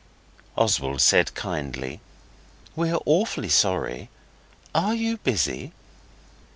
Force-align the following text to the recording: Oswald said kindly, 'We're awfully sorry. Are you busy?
Oswald 0.57 0.99
said 0.99 1.35
kindly, 1.35 2.01
'We're 2.75 2.97
awfully 3.05 3.49
sorry. 3.49 4.09
Are 4.73 4.95
you 4.95 5.17
busy? 5.17 5.73